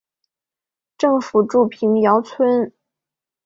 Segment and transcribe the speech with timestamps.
[0.97, 2.73] 政府驻瓶窑镇新窑村。